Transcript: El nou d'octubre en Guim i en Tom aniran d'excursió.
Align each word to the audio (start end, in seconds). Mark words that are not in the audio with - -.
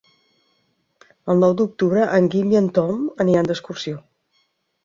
El 1.33 1.43
nou 1.43 1.53
d'octubre 1.59 2.07
en 2.21 2.31
Guim 2.37 2.57
i 2.57 2.59
en 2.63 2.71
Tom 2.79 3.07
aniran 3.27 3.51
d'excursió. 3.53 4.01